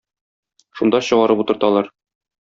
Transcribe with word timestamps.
Шунда 0.79 1.01
чыгарып 1.07 1.43
утырталар. 1.43 1.91